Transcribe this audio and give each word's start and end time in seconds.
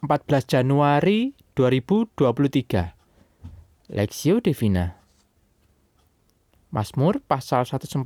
14 0.00 0.48
Januari 0.48 1.36
2023 1.52 3.92
Lexio 3.92 4.40
Divina. 4.40 4.96
Mazmur 6.72 7.20
pasal 7.20 7.68
140 7.68 8.00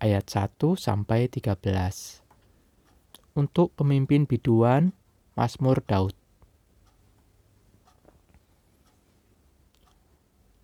ayat 0.00 0.24
1 0.24 0.48
sampai 0.80 1.28
13 1.28 2.24
Untuk 3.36 3.76
pemimpin 3.76 4.24
biduan 4.24 4.96
Mazmur 5.36 5.84
Daud. 5.84 6.16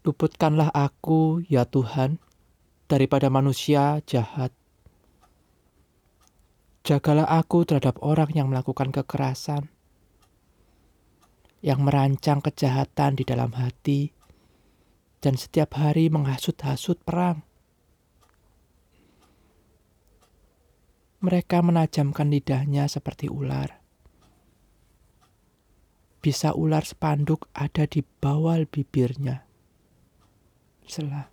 Luputkanlah 0.09 0.72
aku 0.72 1.45
ya 1.52 1.68
Tuhan 1.68 2.16
daripada 2.88 3.29
manusia 3.29 4.00
jahat. 4.09 4.56
Jagalah 6.80 7.29
aku 7.29 7.68
terhadap 7.68 8.00
orang 8.00 8.32
yang 8.32 8.48
melakukan 8.48 8.88
kekerasan, 8.88 9.73
yang 11.64 11.80
merancang 11.80 12.45
kejahatan 12.45 13.16
di 13.16 13.24
dalam 13.24 13.56
hati, 13.56 14.12
dan 15.24 15.41
setiap 15.41 15.80
hari 15.80 16.12
menghasut-hasut 16.12 17.00
perang. 17.00 17.40
Mereka 21.24 21.64
menajamkan 21.64 22.28
lidahnya 22.28 22.84
seperti 22.84 23.32
ular. 23.32 23.80
Bisa 26.20 26.52
ular 26.52 26.84
sepanduk 26.84 27.48
ada 27.56 27.88
di 27.88 28.04
bawah 28.04 28.60
bibirnya. 28.68 29.48
Selah. 30.84 31.32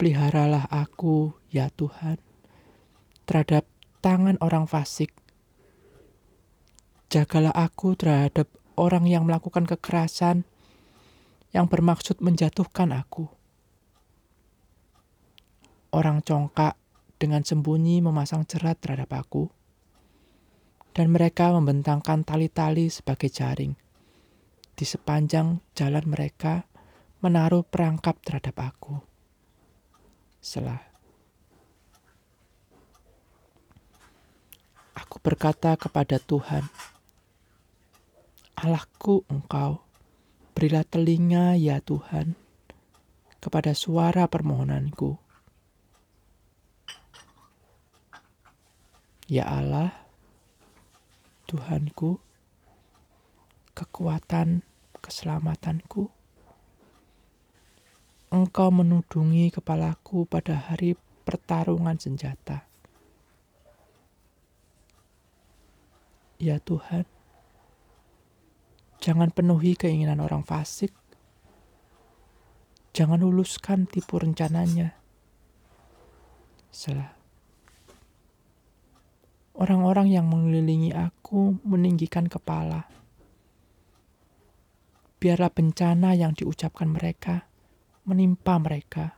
Peliharalah 0.00 0.72
aku, 0.72 1.36
ya 1.52 1.68
Tuhan, 1.68 2.16
terhadap 3.28 3.68
tangan 4.00 4.40
orang 4.40 4.64
fasik 4.64 5.12
Jagalah 7.06 7.54
aku 7.54 7.94
terhadap 7.94 8.50
orang 8.74 9.06
yang 9.06 9.24
melakukan 9.24 9.62
kekerasan 9.62 10.42
yang 11.54 11.70
bermaksud 11.70 12.18
menjatuhkan 12.18 12.90
aku. 12.92 13.30
Orang 15.94 16.20
congkak 16.20 16.76
dengan 17.16 17.40
sembunyi 17.46 18.04
memasang 18.04 18.44
jerat 18.44 18.82
terhadap 18.82 19.08
aku, 19.16 19.48
dan 20.92 21.08
mereka 21.08 21.54
membentangkan 21.54 22.26
tali-tali 22.26 22.92
sebagai 22.92 23.32
jaring. 23.32 23.72
Di 24.76 24.84
sepanjang 24.84 25.64
jalan 25.72 26.04
mereka 26.04 26.68
menaruh 27.24 27.64
perangkap 27.64 28.20
terhadap 28.20 28.56
aku. 28.60 29.00
Selah. 30.42 30.84
Aku 34.96 35.16
berkata 35.20 35.76
kepada 35.80 36.20
Tuhan, 36.20 36.68
Allahku 38.56 39.20
engkau, 39.28 39.84
berilah 40.56 40.80
telinga 40.88 41.60
ya 41.60 41.76
Tuhan 41.84 42.32
kepada 43.36 43.76
suara 43.76 44.24
permohonanku. 44.32 45.20
Ya 49.28 49.44
Allah, 49.44 49.92
Tuhanku, 51.44 52.16
kekuatan 53.76 54.64
keselamatanku. 55.04 56.08
Engkau 58.32 58.68
menudungi 58.72 59.52
kepalaku 59.52 60.24
pada 60.24 60.56
hari 60.56 60.96
pertarungan 61.28 62.00
senjata. 62.00 62.64
Ya 66.40 66.56
Tuhan, 66.56 67.04
Jangan 69.06 69.30
penuhi 69.30 69.78
keinginan 69.78 70.18
orang 70.18 70.42
fasik. 70.42 70.90
Jangan 72.90 73.22
luluskan 73.22 73.86
tipu 73.86 74.18
rencananya. 74.18 74.98
Selah. 76.74 77.14
Orang-orang 79.54 80.10
yang 80.10 80.26
mengelilingi 80.26 80.90
aku 80.90 81.54
meninggikan 81.62 82.26
kepala. 82.26 82.90
Biarlah 85.22 85.54
bencana 85.54 86.18
yang 86.18 86.34
diucapkan 86.34 86.90
mereka 86.90 87.46
menimpa 88.10 88.58
mereka. 88.58 89.14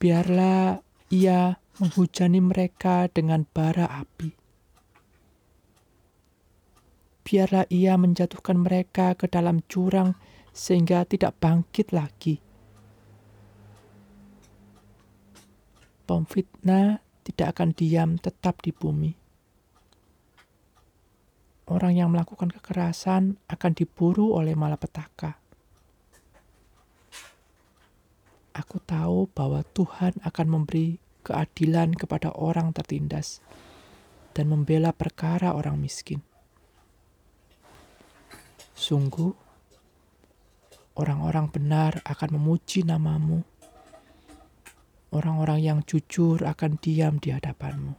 Biarlah 0.00 0.80
ia 1.12 1.52
menghujani 1.84 2.40
mereka 2.40 3.12
dengan 3.12 3.44
bara 3.44 3.92
api 3.92 4.47
biarlah 7.28 7.68
ia 7.68 7.92
menjatuhkan 8.00 8.56
mereka 8.56 9.12
ke 9.12 9.28
dalam 9.28 9.60
jurang 9.68 10.16
sehingga 10.56 11.04
tidak 11.04 11.36
bangkit 11.36 11.92
lagi. 11.92 12.40
Pemfitnah 16.08 17.04
tidak 17.20 17.52
akan 17.52 17.76
diam 17.76 18.16
tetap 18.16 18.64
di 18.64 18.72
bumi. 18.72 19.12
Orang 21.68 21.92
yang 21.92 22.08
melakukan 22.08 22.48
kekerasan 22.48 23.36
akan 23.44 23.72
diburu 23.76 24.32
oleh 24.32 24.56
malapetaka. 24.56 25.36
Aku 28.56 28.80
tahu 28.80 29.28
bahwa 29.36 29.60
Tuhan 29.76 30.16
akan 30.24 30.46
memberi 30.48 30.96
keadilan 31.28 31.92
kepada 31.92 32.32
orang 32.32 32.72
tertindas 32.72 33.44
dan 34.32 34.48
membela 34.48 34.96
perkara 34.96 35.52
orang 35.52 35.76
miskin. 35.76 36.24
Sungguh, 38.78 39.34
orang-orang 40.94 41.50
benar 41.50 41.98
akan 42.06 42.38
memuji 42.38 42.86
namamu. 42.86 43.42
Orang-orang 45.10 45.58
yang 45.58 45.78
jujur 45.82 46.46
akan 46.46 46.78
diam 46.78 47.18
di 47.18 47.34
hadapanmu. 47.34 47.98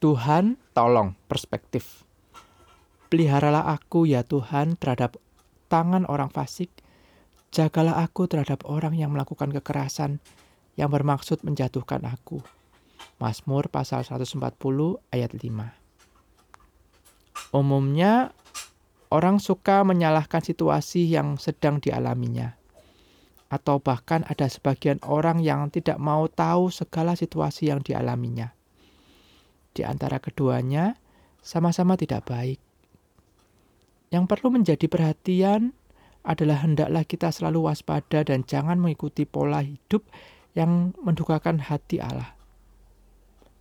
Tuhan, 0.00 0.56
tolong 0.72 1.12
perspektif. 1.28 2.08
Peliharalah 3.12 3.68
aku 3.68 4.08
ya 4.08 4.24
Tuhan 4.24 4.80
terhadap 4.80 5.20
tangan 5.68 6.08
orang 6.08 6.32
fasik. 6.32 6.72
Jagalah 7.52 8.00
aku 8.00 8.24
terhadap 8.24 8.64
orang 8.64 8.96
yang 8.96 9.12
melakukan 9.12 9.52
kekerasan 9.52 10.16
yang 10.80 10.88
bermaksud 10.88 11.44
menjatuhkan 11.44 12.08
aku. 12.08 12.40
Mazmur 13.20 13.68
pasal 13.68 14.00
140 14.00 14.40
ayat 15.12 15.36
5. 15.36 17.52
Umumnya 17.52 18.32
orang 19.12 19.36
suka 19.36 19.84
menyalahkan 19.84 20.40
situasi 20.40 21.04
yang 21.04 21.36
sedang 21.36 21.84
dialaminya. 21.84 22.56
Atau 23.52 23.76
bahkan 23.76 24.24
ada 24.24 24.48
sebagian 24.48 25.04
orang 25.04 25.44
yang 25.44 25.68
tidak 25.68 26.00
mau 26.00 26.32
tahu 26.32 26.72
segala 26.72 27.12
situasi 27.12 27.68
yang 27.68 27.84
dialaminya. 27.84 28.56
Di 29.76 29.84
antara 29.84 30.16
keduanya 30.16 30.96
sama-sama 31.44 32.00
tidak 32.00 32.24
baik. 32.24 32.56
Yang 34.08 34.24
perlu 34.32 34.48
menjadi 34.48 34.88
perhatian 34.88 35.76
adalah 36.24 36.64
hendaklah 36.64 37.04
kita 37.04 37.28
selalu 37.28 37.68
waspada 37.68 38.24
dan 38.24 38.48
jangan 38.48 38.80
mengikuti 38.80 39.28
pola 39.28 39.60
hidup 39.60 40.08
yang 40.56 40.96
mendukakan 41.04 41.60
hati 41.60 42.00
Allah. 42.00 42.39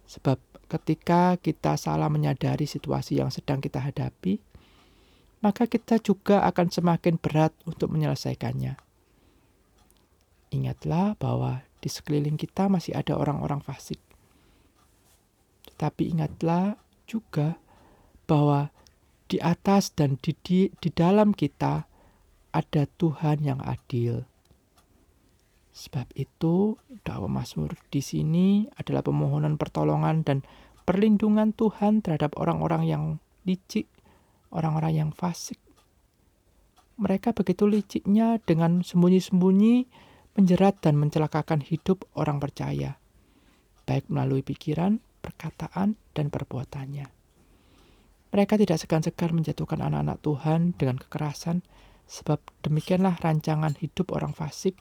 Sebab 0.09 0.41
ketika 0.65 1.37
kita 1.37 1.77
salah 1.77 2.09
menyadari 2.09 2.65
situasi 2.65 3.21
yang 3.21 3.29
sedang 3.29 3.61
kita 3.61 3.77
hadapi, 3.77 4.41
maka 5.45 5.69
kita 5.69 6.01
juga 6.01 6.41
akan 6.49 6.73
semakin 6.73 7.21
berat 7.21 7.53
untuk 7.69 7.93
menyelesaikannya. 7.93 8.73
Ingatlah 10.49 11.13
bahwa 11.21 11.61
di 11.79 11.87
sekeliling 11.87 12.35
kita 12.41 12.67
masih 12.67 12.97
ada 12.97 13.13
orang-orang 13.13 13.61
fasik. 13.61 14.01
Tetapi 15.69 16.09
ingatlah 16.09 16.75
juga 17.05 17.61
bahwa 18.25 18.73
di 19.29 19.37
atas 19.37 19.93
dan 19.93 20.17
di, 20.19 20.33
di, 20.41 20.73
di 20.81 20.89
dalam 20.89 21.37
kita 21.37 21.85
ada 22.49 22.83
Tuhan 22.97 23.45
yang 23.45 23.61
adil. 23.61 24.25
Sebab 25.79 26.11
itu, 26.19 26.75
dakwah 27.07 27.31
Mazmur 27.31 27.79
di 27.87 28.03
sini 28.03 28.67
adalah 28.75 28.99
pemohonan 28.99 29.55
pertolongan 29.55 30.27
dan 30.27 30.43
perlindungan 30.83 31.55
Tuhan 31.55 32.03
terhadap 32.03 32.35
orang-orang 32.35 32.83
yang 32.83 33.03
licik, 33.47 33.87
orang-orang 34.51 34.91
yang 34.91 35.09
fasik. 35.15 35.55
Mereka 36.99 37.31
begitu 37.31 37.63
liciknya 37.63 38.43
dengan 38.43 38.83
sembunyi-sembunyi 38.83 39.87
menjerat 40.35 40.83
dan 40.83 40.99
mencelakakan 40.99 41.63
hidup 41.63 42.03
orang 42.11 42.43
percaya, 42.43 42.99
baik 43.87 44.11
melalui 44.11 44.43
pikiran, 44.43 44.99
perkataan, 45.23 45.95
dan 46.11 46.27
perbuatannya. 46.27 47.07
Mereka 48.35 48.59
tidak 48.59 48.83
segan-segan 48.83 49.31
menjatuhkan 49.31 49.79
anak-anak 49.79 50.19
Tuhan 50.27 50.75
dengan 50.75 50.99
kekerasan, 50.99 51.63
sebab 52.03 52.43
demikianlah 52.67 53.15
rancangan 53.23 53.79
hidup 53.79 54.11
orang 54.11 54.35
fasik 54.35 54.75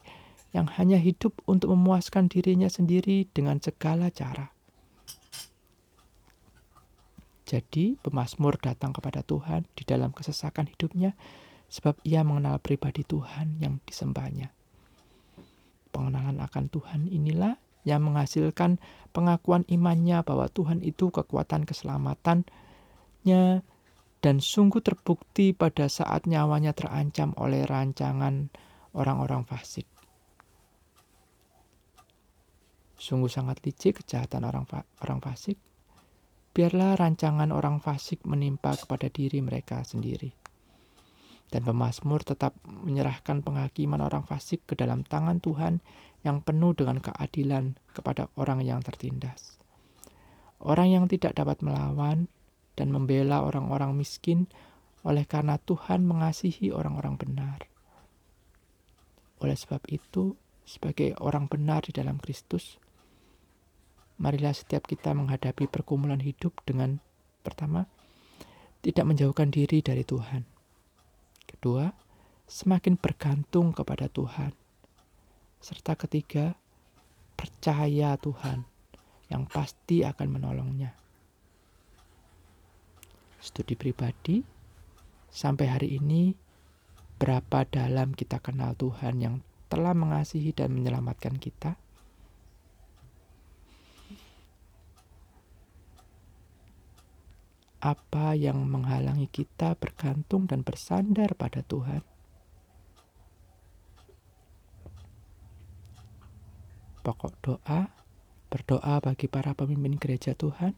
yang 0.49 0.65
hanya 0.79 0.97
hidup 0.97 1.37
untuk 1.45 1.69
memuaskan 1.77 2.25
dirinya 2.25 2.69
sendiri 2.69 3.29
dengan 3.29 3.61
segala 3.61 4.09
cara. 4.09 4.49
Jadi, 7.49 7.97
pemazmur 7.97 8.61
datang 8.61 8.93
kepada 8.93 9.25
Tuhan 9.25 9.65
di 9.73 9.81
dalam 9.81 10.13
kesesakan 10.13 10.69
hidupnya 10.69 11.17
sebab 11.69 11.97
ia 12.05 12.21
mengenal 12.21 12.61
pribadi 12.61 13.01
Tuhan 13.01 13.57
yang 13.57 13.81
disembahnya. 13.85 14.53
Pengenalan 15.89 16.37
akan 16.37 16.65
Tuhan 16.69 17.09
inilah 17.09 17.57
yang 17.89 18.05
menghasilkan 18.05 18.77
pengakuan 19.09 19.65
imannya 19.65 20.21
bahwa 20.21 20.45
Tuhan 20.45 20.85
itu 20.85 21.09
kekuatan 21.09 21.65
keselamatannya 21.65 23.65
dan 24.19 24.35
sungguh 24.37 24.83
terbukti 24.85 25.57
pada 25.57 25.89
saat 25.89 26.29
nyawanya 26.29 26.77
terancam 26.77 27.33
oleh 27.33 27.65
rancangan 27.65 28.53
orang-orang 28.93 29.41
fasik. 29.49 29.89
Sungguh 32.99 33.31
sangat 33.31 33.63
licik 33.63 34.03
kejahatan 34.03 34.43
orang 34.43 34.67
fa 34.67 34.83
orang 34.99 35.23
fasik 35.23 35.55
biarlah 36.59 36.97
rancangan 36.97 37.53
orang 37.53 37.79
fasik 37.79 38.25
menimpa 38.25 38.75
kepada 38.75 39.07
diri 39.07 39.39
mereka 39.39 39.85
sendiri. 39.85 40.33
Dan 41.47 41.65
pemazmur 41.65 42.21
tetap 42.21 42.53
menyerahkan 42.67 43.41
penghakiman 43.41 44.05
orang 44.05 44.21
fasik 44.21 44.67
ke 44.69 44.77
dalam 44.77 45.01
tangan 45.01 45.41
Tuhan 45.41 45.81
yang 46.21 46.45
penuh 46.45 46.75
dengan 46.75 47.01
keadilan 47.01 47.73
kepada 47.89 48.29
orang 48.37 48.61
yang 48.61 48.83
tertindas. 48.83 49.57
Orang 50.59 50.91
yang 50.93 51.05
tidak 51.07 51.39
dapat 51.39 51.63
melawan 51.63 52.27
dan 52.75 52.91
membela 52.91 53.41
orang-orang 53.47 53.95
miskin 53.95 54.45
oleh 55.07 55.23
karena 55.23 55.55
Tuhan 55.57 56.03
mengasihi 56.03 56.69
orang-orang 56.75 57.15
benar. 57.15 57.59
Oleh 59.39 59.55
sebab 59.55 59.79
itu, 59.87 60.35
sebagai 60.67 61.15
orang 61.23 61.47
benar 61.47 61.87
di 61.87 61.95
dalam 61.95 62.19
Kristus, 62.19 62.77
marilah 64.19 64.51
setiap 64.51 64.83
kita 64.85 65.15
menghadapi 65.15 65.71
pergumulan 65.71 66.19
hidup 66.19 66.51
dengan 66.67 66.99
pertama, 67.39 67.87
tidak 68.83 69.07
menjauhkan 69.07 69.47
diri 69.49 69.79
dari 69.79 70.03
Tuhan. 70.03 70.43
Kedua, 71.47 71.87
semakin 72.45 72.99
bergantung 72.99 73.71
kepada 73.71 74.11
Tuhan. 74.11 74.51
Serta 75.63 75.95
ketiga, 75.95 76.55
percaya 77.39 78.19
Tuhan 78.19 78.67
yang 79.31 79.47
pasti 79.47 80.03
akan 80.03 80.27
menolongnya. 80.27 80.91
Studi 83.39 83.79
pribadi, 83.79 84.43
sampai 85.31 85.65
hari 85.71 85.95
ini 85.95 86.35
berapa 87.19 87.63
dalam 87.67 88.11
kita 88.11 88.43
kenal 88.43 88.75
Tuhan 88.75 89.23
yang 89.23 89.35
telah 89.71 89.95
mengasihi 89.95 90.51
dan 90.51 90.75
menyelamatkan 90.75 91.39
kita? 91.39 91.79
Apa 97.79 98.35
yang 98.35 98.67
menghalangi 98.67 99.31
kita 99.31 99.79
bergantung 99.79 100.47
dan 100.47 100.67
bersandar 100.67 101.31
pada 101.39 101.63
Tuhan. 101.63 102.03
Pokok 106.99 107.33
doa, 107.39 107.87
berdoa 108.51 108.95
bagi 108.99 109.31
para 109.31 109.55
pemimpin 109.55 109.95
gereja 109.95 110.35
Tuhan. 110.35 110.75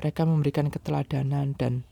Mereka 0.00 0.24
memberikan 0.24 0.72
keteladanan 0.72 1.52
dan 1.52 1.84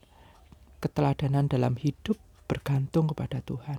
keteladanan 0.80 1.52
dalam 1.52 1.76
hidup 1.76 2.16
bergantung 2.48 3.12
kepada 3.12 3.44
Tuhan. 3.44 3.76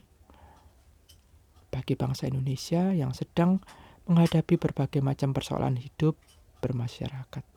Bagi 1.73 1.97
bangsa 1.97 2.29
Indonesia 2.29 2.93
yang 2.93 3.15
sedang 3.17 3.63
menghadapi 4.05 4.55
berbagai 4.55 5.01
macam 5.01 5.33
persoalan 5.33 5.81
hidup 5.81 6.15
bermasyarakat. 6.61 7.56